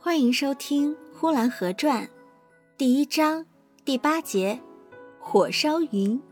[0.00, 2.04] 欢迎收听《呼兰河传》
[2.76, 3.44] 第一章
[3.84, 4.60] 第八节
[5.18, 6.22] “火烧云”。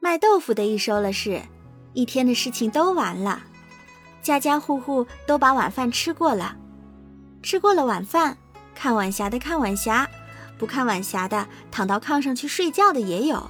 [0.00, 1.40] 卖豆腐的一收了事，
[1.92, 3.44] 一天的事情都完了，
[4.20, 6.56] 家家户户都把晚饭吃过了。
[7.40, 8.36] 吃过了晚饭，
[8.74, 10.10] 看晚霞的看晚霞，
[10.58, 13.48] 不看晚霞的躺到炕上去睡觉的也有。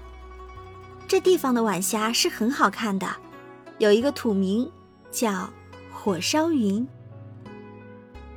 [1.08, 3.08] 这地方的晚霞是很好看的，
[3.78, 4.70] 有一个土名
[5.10, 5.48] 叫
[5.90, 6.86] “火烧云”。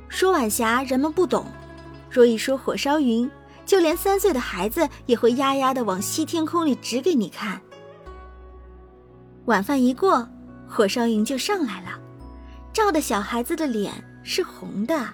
[0.08, 1.44] 说晚霞，人们不懂；
[2.10, 3.30] 若一说火烧云，
[3.64, 7.60] 就连三岁的孩子也会呀呀的往西天空里指给你看。
[9.44, 10.28] 晚饭一过，
[10.68, 11.98] 火烧云就上来了，
[12.72, 13.92] 照的小孩子的脸
[14.22, 15.08] 是红的，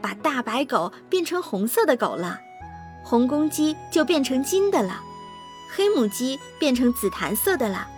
[0.00, 2.38] 把大白狗变成红色的狗了，
[3.02, 5.00] 红公鸡就变成金的了，
[5.74, 7.88] 黑母鸡变成紫檀色的了，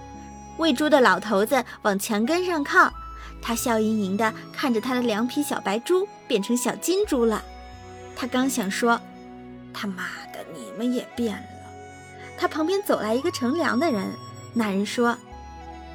[0.59, 2.93] 喂猪的老头子往墙根上靠。
[3.43, 7.43] 他笑盈盈地看着他的两匹小白猪变成小金猪了，
[8.15, 9.01] 他刚想说
[9.73, 11.43] ：“他妈的，你们也变了。”
[12.37, 14.13] 他旁边走来一个乘凉的人，
[14.55, 15.17] 那人说：“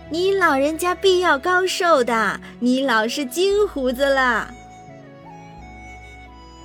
[0.10, 4.52] 你老人家必要高寿的，你老是金胡子了。”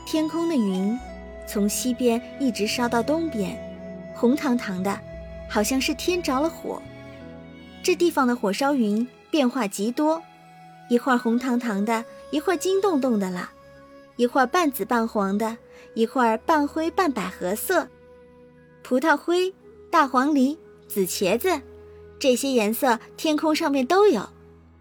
[0.06, 0.98] 天空的云
[1.46, 3.56] 从西边一直烧到东边，
[4.14, 4.98] 红堂堂的，
[5.48, 6.82] 好像是天着了火。
[7.82, 10.22] 这地方的火烧云变化极多。
[10.90, 13.48] 一会儿红堂堂的，一会儿金洞洞的了，
[14.16, 15.56] 一会儿半紫半黄的，
[15.94, 17.86] 一会儿半灰半百合色。
[18.82, 19.54] 葡萄灰、
[19.88, 21.62] 大黄梨、紫茄子，
[22.18, 24.28] 这些颜色天空上面都有，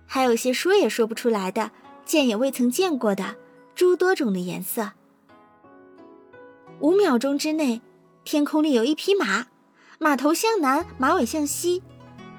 [0.07, 1.69] 还有些说也说不出来的，
[2.05, 3.35] 见也未曾见过的
[3.75, 4.93] 诸多种的颜色。
[6.79, 7.83] 五秒钟之内，
[8.23, 9.45] 天空里有一匹马，
[9.99, 11.83] 马头向南，马尾向西，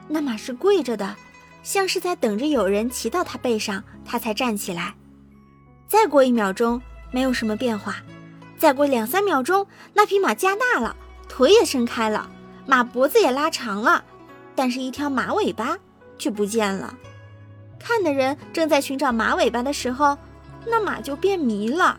[0.08, 1.14] 那马是跪着的。
[1.62, 4.94] 像是在等着有人骑到他背上，他才站起来。
[5.86, 6.80] 再过一秒钟，
[7.10, 7.94] 没有什么变化；
[8.56, 10.96] 再过两三秒钟，那匹马加大了，
[11.28, 12.30] 腿也伸开了，
[12.66, 14.04] 马脖子也拉长了，
[14.54, 15.76] 但是一条马尾巴
[16.18, 16.94] 却不见了。
[17.78, 20.16] 看的人正在寻找马尾巴的时候，
[20.66, 21.98] 那马就变迷了。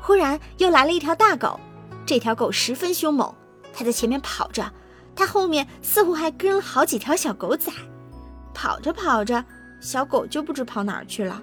[0.00, 1.60] 忽然又来了一条大狗，
[2.04, 3.32] 这条狗十分凶猛，
[3.72, 4.72] 它在前面跑着，
[5.14, 7.70] 它后面似乎还跟了好几条小狗仔。
[8.60, 9.42] 跑着跑着，
[9.80, 11.40] 小狗就不知跑哪儿去了。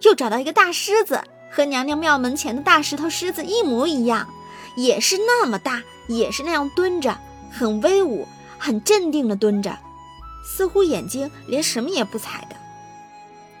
[0.00, 4.28] 又找到一个大狮子，和娘娘庙门前的大石头狮子一模一样，
[4.76, 7.16] 也是那么大，也是那样蹲着，
[7.52, 8.26] 很威武，
[8.58, 9.78] 很镇定的蹲着，
[10.44, 12.56] 似乎眼睛连什么也不睬的。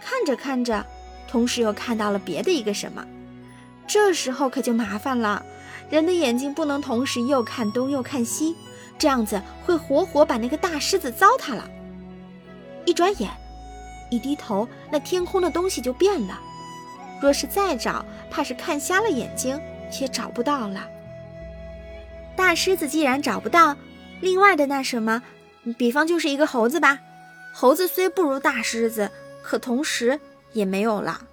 [0.00, 0.84] 看着看着，
[1.28, 3.06] 同时又看到了别的一个什么，
[3.86, 5.44] 这时候可就麻烦了，
[5.90, 8.56] 人的眼睛不能同时又看东又看西，
[8.98, 11.70] 这样子会活活把那个大狮子糟蹋了。
[12.88, 13.30] 一转眼，
[14.08, 16.40] 一低头，那天空的东西就变了。
[17.20, 19.60] 若是再找，怕是看瞎了眼睛
[20.00, 20.88] 也找不到了。
[22.34, 23.76] 大狮子既然找不到，
[24.22, 25.22] 另外的那什么，
[25.76, 26.98] 比方就是一个猴子吧。
[27.52, 29.10] 猴子虽不如大狮子，
[29.42, 30.18] 可同时
[30.54, 31.28] 也没有了。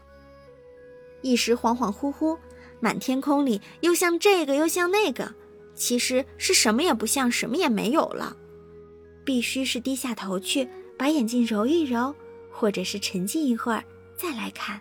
[1.22, 2.38] 一时恍恍惚惚，
[2.82, 5.34] 满天空里又像这个又像那个，
[5.74, 8.36] 其实是什么也不像，什么也没有了。
[9.24, 10.68] 必须是低下头去。
[10.98, 12.14] 把眼睛揉一揉，
[12.52, 13.84] 或者是沉浸一会儿
[14.18, 14.80] 再来看。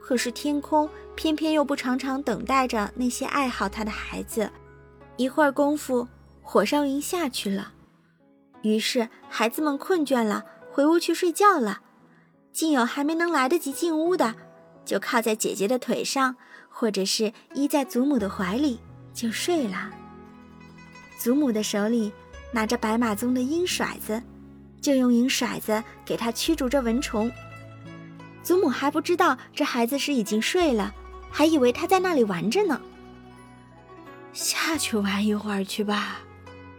[0.00, 4.50] 可是天空偏偏又不常常等待着那些爱好它的孩子。
[5.16, 6.06] 一会儿功夫，
[6.42, 7.72] 火烧云下去了，
[8.62, 11.80] 于是孩子们困倦了，回屋去睡觉了。
[12.52, 14.34] 竟有还没能来得及进屋的，
[14.84, 16.36] 就靠在姐姐的腿上，
[16.68, 18.78] 或者是依在祖母的怀里
[19.12, 19.90] 就睡了。
[21.18, 22.12] 祖母的手里
[22.52, 24.22] 拿着白马鬃的鹰甩子。
[24.84, 27.32] 就用银骰子给他驱逐着蚊虫。
[28.42, 30.94] 祖母还不知道这孩子是已经睡了，
[31.30, 32.78] 还以为他在那里玩着呢。
[34.34, 36.18] 下去玩一会儿去吧，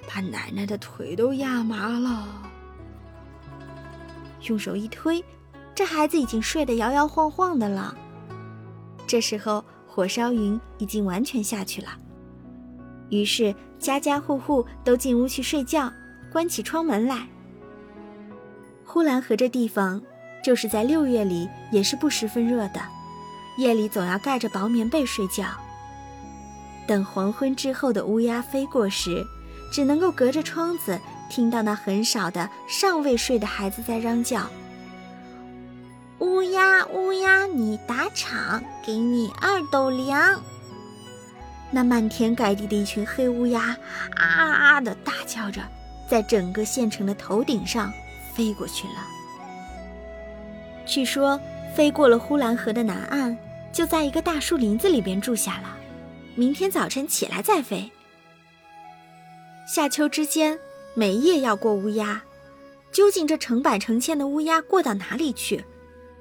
[0.07, 2.27] 把奶奶的腿都压麻了。
[4.43, 5.25] 用手一推，
[5.73, 7.97] 这孩子已经睡得摇摇晃晃的了。
[9.07, 11.87] 这时候火烧云已经完全下去了，
[13.09, 15.91] 于是家家户户都进屋去睡觉，
[16.31, 17.27] 关起窗门来。
[18.95, 20.01] 呼兰河这地方，
[20.41, 22.79] 就是在六月里也是不十分热的，
[23.57, 25.43] 夜里总要盖着薄棉被睡觉。
[26.87, 29.21] 等黄昏之后的乌鸦飞过时，
[29.69, 30.97] 只能够隔着窗子
[31.29, 34.49] 听到那很少的尚未睡的孩子在嚷叫
[36.19, 40.41] ：“乌鸦乌鸦，你打场，给你二斗粮。”
[41.69, 43.75] 那漫天盖地的一群黑乌鸦
[44.15, 45.61] 啊啊的大叫着，
[46.09, 47.91] 在整个县城的头顶上。
[48.35, 48.95] 飞过去了。
[50.85, 51.39] 据说
[51.73, 53.35] 飞过了呼兰河的南岸，
[53.71, 55.75] 就在一个大树林子里边住下了。
[56.35, 57.89] 明天早晨起来再飞。
[59.65, 60.59] 夏秋之间，
[60.93, 62.21] 每夜要过乌鸦。
[62.91, 65.65] 究竟这成百成千的乌鸦过到哪里去？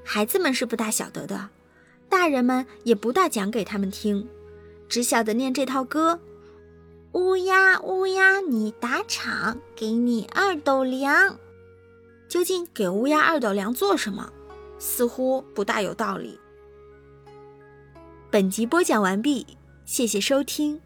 [0.03, 1.51] 孩子们是不大晓得的，
[2.09, 4.29] 大人们也不大讲给他们听，
[4.89, 6.21] 只晓得念这套歌：
[7.13, 11.39] 乌鸦乌鸦你打场，给你二斗粮。
[12.35, 14.29] 究竟给乌鸦二斗粮做什么？
[14.81, 16.37] 似乎不大有道理。
[18.29, 19.47] 本集播讲完毕，
[19.85, 20.81] 谢谢收听。